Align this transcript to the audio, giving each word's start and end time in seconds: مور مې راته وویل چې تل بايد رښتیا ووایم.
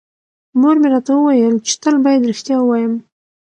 مور 0.59 0.75
مې 0.81 0.87
راته 0.93 1.11
وویل 1.15 1.55
چې 1.67 1.73
تل 1.81 1.95
بايد 2.03 2.27
رښتیا 2.29 2.57
ووایم. 2.59 2.93